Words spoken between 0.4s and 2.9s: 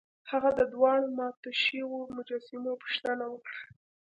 د دواړو ماتو شویو مجسمو